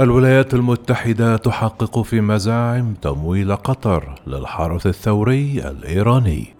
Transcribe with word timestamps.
الولايات 0.00 0.54
المتحدة 0.54 1.36
تحقق 1.36 2.02
في 2.02 2.20
مزاعم 2.20 2.94
تمويل 2.94 3.56
قطر 3.56 4.14
للحرس 4.26 4.86
الثوري 4.86 5.68
الإيراني. 5.68 6.54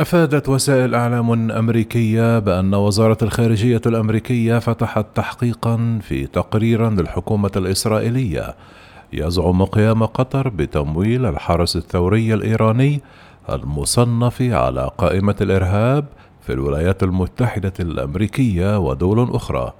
أفادت 0.00 0.48
وسائل 0.48 0.94
إعلام 0.94 1.50
أمريكية 1.50 2.38
بأن 2.38 2.74
وزارة 2.74 3.18
الخارجية 3.22 3.80
الأمريكية 3.86 4.58
فتحت 4.58 5.06
تحقيقا 5.14 5.98
في 6.02 6.26
تقرير 6.26 6.90
للحكومة 6.90 7.50
الإسرائيلية 7.56 8.54
يزعم 9.12 9.64
قيام 9.64 10.04
قطر 10.04 10.48
بتمويل 10.48 11.26
الحرس 11.26 11.76
الثوري 11.76 12.34
الإيراني 12.34 13.00
المصنف 13.50 14.42
على 14.42 14.90
قائمة 14.98 15.36
الإرهاب 15.40 16.04
في 16.46 16.52
الولايات 16.52 17.02
المتحدة 17.02 17.72
الأمريكية 17.80 18.78
ودول 18.78 19.34
أخرى. 19.34 19.72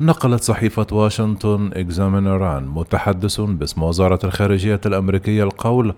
نقلت 0.00 0.42
صحيفة 0.42 0.86
واشنطن 0.92 1.70
إكزامينر 1.74 2.42
عن 2.42 2.68
متحدث 2.68 3.40
باسم 3.40 3.82
وزارة 3.82 4.18
الخارجية 4.24 4.80
الأمريكية 4.86 5.44
القول: 5.44 5.94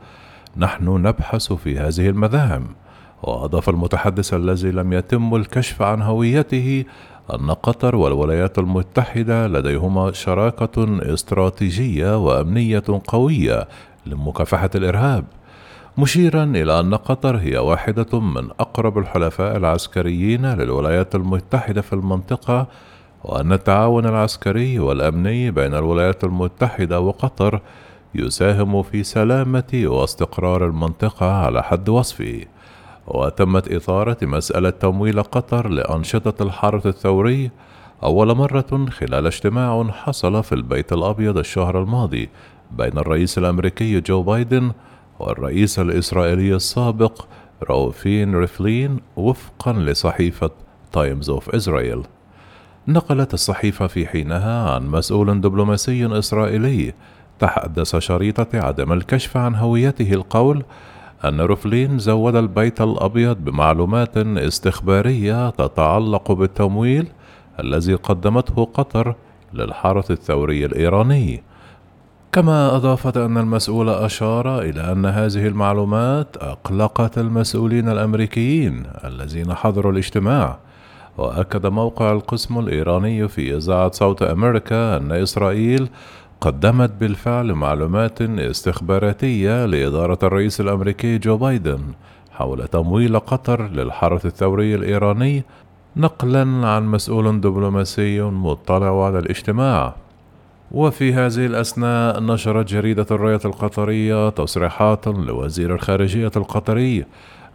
نحن 0.56 0.88
نبحث 0.88 1.52
في 1.52 1.78
هذه 1.78 2.08
المذاهب 2.08 2.62
وأضاف 3.24 3.69
المتحدث 3.69 4.34
الذي 4.34 4.70
لم 4.70 4.92
يتم 4.92 5.34
الكشف 5.34 5.83
عن 5.83 6.03
هويته 6.03 6.84
أن 7.34 7.50
قطر 7.50 7.97
والولايات 7.97 8.58
المتحدة 8.58 9.47
لديهما 9.47 10.12
شراكة 10.12 11.03
استراتيجية 11.12 12.19
وأمنية 12.27 12.83
قوية 13.06 13.69
لمكافحة 14.06 14.70
الإرهاب، 14.75 15.25
مشيرا 15.98 16.44
إلى 16.44 16.81
أن 16.81 16.94
قطر 16.94 17.36
هي 17.36 17.58
واحدة 17.58 18.20
من 18.20 18.50
أقرب 18.61 18.98
الحلفاء 18.98 19.56
العسكريين 19.56 20.47
للولايات 20.47 21.14
المتحدة 21.14 21.81
في 21.81 21.92
المنطقة، 21.92 22.66
وأن 23.25 23.53
التعاون 23.53 24.06
العسكري 24.06 24.78
والأمني 24.78 25.50
بين 25.50 25.75
الولايات 25.75 26.25
المتحدة 26.25 27.00
وقطر 27.00 27.61
يساهم 28.14 28.83
في 28.83 29.03
سلامة 29.03 29.83
واستقرار 29.84 30.66
المنطقة 30.66 31.33
على 31.33 31.62
حد 31.62 31.88
وصفه. 31.88 32.53
وتمت 33.06 33.69
إثارة 33.69 34.16
مسألة 34.22 34.70
تمويل 34.70 35.22
قطر 35.22 35.69
لأنشطة 35.69 36.42
الحرس 36.42 36.86
الثوري 36.86 37.50
أول 38.02 38.36
مرة 38.36 38.86
خلال 38.91 39.27
اجتماع 39.27 39.84
حصل 39.91 40.42
في 40.42 40.55
البيت 40.55 40.92
الأبيض 40.92 41.38
الشهر 41.38 41.82
الماضي 41.82 42.28
بين 42.70 42.98
الرئيس 42.98 43.38
الأمريكي 43.38 44.00
جو 44.00 44.22
بايدن 44.22 44.72
والرئيس 45.19 45.78
الإسرائيلي 45.78 46.55
السابق 46.55 47.25
روفين 47.62 48.34
ريفلين 48.34 49.00
وفقا 49.16 49.72
لصحيفة 49.72 50.50
تايمز 50.92 51.30
أوف 51.30 51.50
إسرائيل. 51.50 52.02
نقلت 52.88 53.34
الصحيفة 53.34 53.86
في 53.86 54.06
حينها 54.06 54.70
عن 54.70 54.86
مسؤول 54.86 55.41
دبلوماسي 55.41 56.19
إسرائيلي 56.19 56.92
تحدث 57.38 57.97
شريطة 57.97 58.47
عدم 58.55 58.92
الكشف 58.92 59.36
عن 59.36 59.55
هويته 59.55 60.12
القول 60.12 60.64
أن 61.28 61.41
روفلين 61.41 61.98
زود 61.98 62.36
البيت 62.36 62.80
الأبيض 62.80 63.36
بمعلومات 63.36 64.17
استخبارية 64.17 65.50
تتعلق 65.50 66.33
بالتمويل 66.33 67.06
الذي 67.61 67.94
قدمته 67.94 68.64
قطر 68.64 69.14
للحرس 69.53 70.10
الثوري 70.10 70.65
الإيراني. 70.65 71.43
كما 72.32 72.76
أضافت 72.76 73.16
أن 73.16 73.38
المسؤول 73.38 73.88
أشار 73.88 74.60
إلى 74.60 74.93
أن 74.93 75.06
هذه 75.06 75.47
المعلومات 75.47 76.37
أقلقت 76.37 77.19
المسؤولين 77.19 77.88
الأمريكيين 77.88 78.82
الذين 79.04 79.54
حضروا 79.54 79.93
الاجتماع. 79.93 80.59
وأكد 81.19 81.66
موقع 81.66 82.12
القسم 82.12 82.59
الإيراني 82.59 83.28
في 83.28 83.56
إذاعة 83.56 83.91
صوت 83.93 84.22
أمريكا 84.22 84.97
أن 84.97 85.12
إسرائيل 85.12 85.88
قدمت 86.44 86.91
بالفعل 87.00 87.53
معلومات 87.53 88.22
استخباراتية 88.22 89.66
لإدارة 89.66 90.19
الرئيس 90.22 90.60
الأمريكي 90.60 91.19
جو 91.19 91.37
بايدن 91.37 91.81
حول 92.31 92.69
تمويل 92.69 93.19
قطر 93.19 93.69
للحرس 93.69 94.27
الثوري 94.27 94.75
الإيراني 94.75 95.44
نقلا 95.97 96.66
عن 96.69 96.87
مسؤول 96.87 97.41
دبلوماسي 97.41 98.22
مطلع 98.22 99.06
على 99.06 99.19
الاجتماع. 99.19 99.94
وفي 100.72 101.12
هذه 101.12 101.47
الأثناء 101.47 102.21
نشرت 102.21 102.69
جريدة 102.69 103.06
الراية 103.10 103.41
القطرية 103.44 104.28
تصريحات 104.28 105.09
لوزير 105.09 105.75
الخارجية 105.75 106.33
القطري 106.37 107.04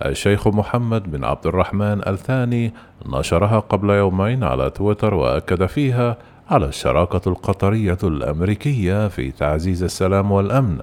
الشيخ 0.06 0.48
محمد 0.48 1.12
بن 1.12 1.24
عبد 1.24 1.48
الرحمن 1.48 2.08
الثاني 2.08 2.74
نشرها 3.06 3.60
قبل 3.60 3.90
يومين 3.90 4.44
على 4.44 4.70
تويتر 4.70 5.14
وأكد 5.14 5.66
فيها 5.66 6.18
على 6.50 6.66
الشراكة 6.66 7.30
القطرية 7.30 7.98
الأمريكية 8.04 9.08
في 9.08 9.32
تعزيز 9.32 9.84
السلام 9.84 10.32
والأمن. 10.32 10.80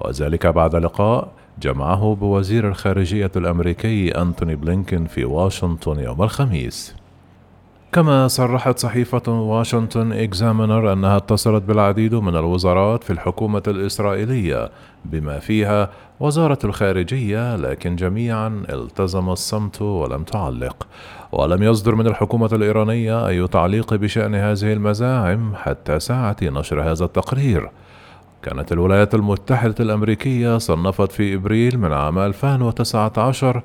وذلك 0.00 0.46
بعد 0.46 0.76
لقاء 0.76 1.32
جمعه 1.62 2.14
بوزير 2.14 2.68
الخارجية 2.68 3.30
الأمريكي 3.36 4.10
أنتوني 4.10 4.56
بلينكين 4.56 5.06
في 5.06 5.24
واشنطن 5.24 5.98
يوم 6.00 6.22
الخميس. 6.22 6.97
كما 7.92 8.28
صرحت 8.28 8.78
صحيفة 8.78 9.32
واشنطن 9.32 10.12
إكزامينر 10.12 10.92
أنها 10.92 11.16
اتصلت 11.16 11.62
بالعديد 11.62 12.14
من 12.14 12.36
الوزارات 12.36 13.04
في 13.04 13.10
الحكومة 13.12 13.62
الإسرائيلية 13.68 14.70
بما 15.04 15.38
فيها 15.38 15.90
وزارة 16.20 16.58
الخارجية 16.64 17.56
لكن 17.56 17.96
جميعا 17.96 18.64
التزم 18.68 19.30
الصمت 19.30 19.82
ولم 19.82 20.22
تعلق. 20.22 20.86
ولم 21.32 21.62
يصدر 21.62 21.94
من 21.94 22.06
الحكومة 22.06 22.50
الإيرانية 22.52 23.28
أي 23.28 23.46
تعليق 23.48 23.94
بشأن 23.94 24.34
هذه 24.34 24.72
المزاعم 24.72 25.54
حتى 25.56 26.00
ساعة 26.00 26.36
نشر 26.42 26.82
هذا 26.82 27.04
التقرير. 27.04 27.70
كانت 28.42 28.72
الولايات 28.72 29.14
المتحدة 29.14 29.74
الأمريكية 29.80 30.58
صنفت 30.58 31.12
في 31.12 31.34
إبريل 31.34 31.78
من 31.78 31.92
عام 31.92 32.18
2019 32.18 33.62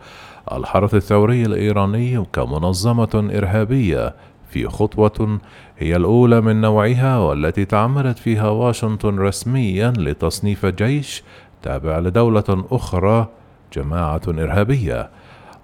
الحرس 0.52 0.96
الثوري 0.96 1.46
الإيراني 1.46 2.26
كمنظمة 2.34 3.30
إرهابية 3.38 4.16
في 4.50 4.68
خطوة 4.68 5.40
هي 5.78 5.96
الأولى 5.96 6.42
من 6.42 6.62
نوعها 6.62 7.18
والتي 7.18 7.66
تعمدت 7.66 8.20
فيها 8.20 8.50
واشنطن 8.50 9.20
رسميا 9.20 9.94
لتصنيف 9.98 10.66
جيش 10.66 11.24
تابع 11.62 12.00
لدولة 12.00 12.66
أخرى 12.72 13.28
جماعة 13.74 14.22
إرهابية. 14.28 15.10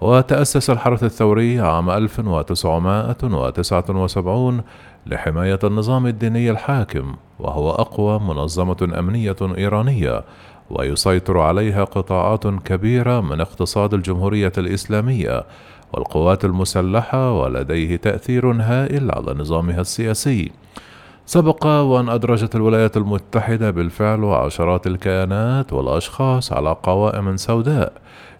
وتأسس 0.00 0.70
الحرس 0.70 1.04
الثوري 1.04 1.60
عام 1.60 1.90
1979 1.90 4.62
لحماية 5.06 5.58
النظام 5.64 6.06
الديني 6.06 6.50
الحاكم 6.50 7.14
وهو 7.38 7.70
أقوى 7.70 8.18
منظمة 8.18 8.92
أمنية 8.98 9.36
إيرانية. 9.42 10.24
ويسيطر 10.70 11.38
عليها 11.38 11.84
قطاعات 11.84 12.46
كبيرة 12.46 13.20
من 13.20 13.40
اقتصاد 13.40 13.94
الجمهورية 13.94 14.52
الإسلامية 14.58 15.44
والقوات 15.92 16.44
المسلحة 16.44 17.32
ولديه 17.32 17.96
تأثير 17.96 18.52
هائل 18.52 19.10
على 19.10 19.34
نظامها 19.34 19.80
السياسي. 19.80 20.52
سبق 21.26 21.66
وأن 21.66 22.08
أدرجت 22.08 22.56
الولايات 22.56 22.96
المتحدة 22.96 23.70
بالفعل 23.70 24.24
عشرات 24.24 24.86
الكيانات 24.86 25.72
والأشخاص 25.72 26.52
على 26.52 26.76
قوائم 26.82 27.36
سوداء 27.36 27.92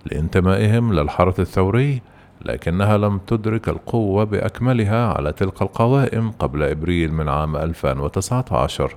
لانتمائهم 0.07 0.93
للحرس 0.93 1.41
الثوري 1.41 2.03
لكنها 2.45 2.99
لم 2.99 3.19
تدرك 3.19 3.69
القوة 3.69 4.25
بأكملها 4.25 5.07
على 5.07 5.33
تلك 5.33 5.63
القوائم 5.63 6.31
قبل 6.31 6.63
إبريل 6.63 7.13
من 7.13 7.29
عام 7.29 7.57
2019 7.57 8.97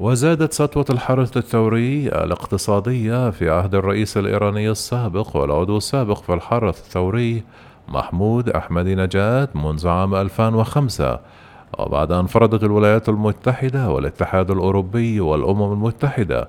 وزادت 0.00 0.52
سطوة 0.52 0.84
الحرس 0.90 1.36
الثوري 1.36 2.08
الاقتصادية 2.08 3.30
في 3.30 3.50
عهد 3.50 3.74
الرئيس 3.74 4.16
الإيراني 4.16 4.70
السابق 4.70 5.36
والعضو 5.36 5.76
السابق 5.76 6.22
في 6.22 6.34
الحرس 6.34 6.80
الثوري 6.80 7.42
محمود 7.88 8.48
أحمدي 8.48 8.94
نجاد 8.94 9.48
منذ 9.54 9.88
عام 9.88 10.14
2005 10.14 11.20
وبعد 11.78 12.12
أن 12.12 12.26
فرضت 12.26 12.64
الولايات 12.64 13.08
المتحدة 13.08 13.90
والاتحاد 13.90 14.50
الأوروبي 14.50 15.20
والأمم 15.20 15.72
المتحدة 15.72 16.48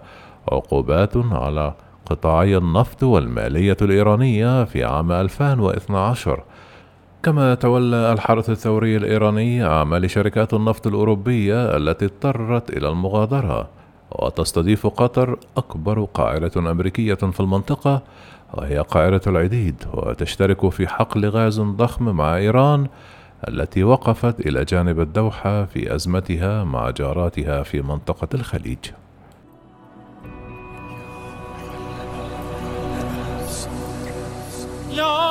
عقوبات 0.52 1.18
على 1.18 1.74
قطاعي 2.06 2.58
النفط 2.58 3.04
والمالية 3.04 3.78
الإيرانية 3.82 4.64
في 4.64 4.84
عام 4.84 5.12
2012 5.12 6.44
كما 7.24 7.56
تولى 7.56 8.14
الحرس 8.14 8.50
الثوري 8.50 8.98
الإيراني 8.98 9.66
أعمال 9.66 10.10
شركات 10.12 10.54
النفط 10.54 10.88
الأوروبية 10.88 11.78
التي 11.78 12.06
اضطرت 12.06 12.70
إلى 12.70 12.90
المغادرة 12.90 13.70
وتستضيف 14.12 14.88
قطر 14.88 15.40
أكبر 15.58 16.04
قاعدة 16.04 16.52
أمريكية 16.58 17.14
في 17.14 17.40
المنطقة 17.40 18.02
وهي 18.54 18.80
قاعدة 18.80 19.22
العديد 19.28 19.76
وتشترك 19.94 20.70
في 20.70 20.88
حقل 20.88 21.30
غاز 21.30 21.62
ضخم 21.62 22.16
مع 22.16 22.36
إيران 22.36 22.88
التي 23.48 23.84
وقفت 23.84 24.40
إلى 24.40 24.66
جانب 24.66 25.00
الدوحة 25.00 25.66
في 25.66 25.96
أزمتها 25.96 26.64
مع 26.64 26.90
جاراتها 26.90 27.64
في 27.64 27.82
منطقة 27.82 28.28
الخليج 28.34 28.78
No! 35.00 35.29